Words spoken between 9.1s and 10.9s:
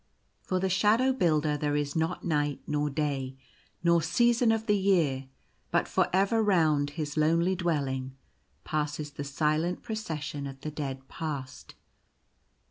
the silent Procession of the